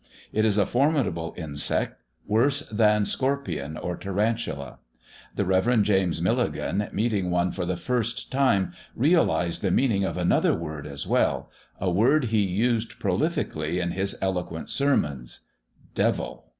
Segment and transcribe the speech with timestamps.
[0.33, 4.79] It is a formidable insect, worse than scorpion or tarantula.
[5.35, 5.83] The Rev.
[5.83, 11.05] James Milligan, meeting one for the first time, realised the meaning of another word as
[11.05, 15.41] well, a word he used prolifically in his eloquent sermons
[15.93, 16.45] devil.